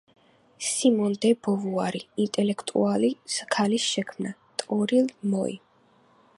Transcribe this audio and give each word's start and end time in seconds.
სიმონ 0.67 1.11
დე 1.25 1.33
ბოვუარი: 1.47 2.01
ინტელექტუალი 2.25 3.13
ქალის 3.57 3.85
შექმნა— 3.93 4.35
ტორილ 4.63 5.15
მოი 5.35 5.59